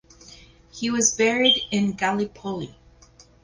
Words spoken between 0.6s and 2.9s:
He was buried in Gallipoli.